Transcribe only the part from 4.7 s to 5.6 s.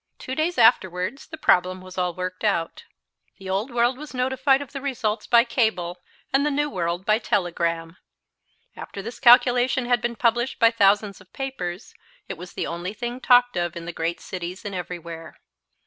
the results by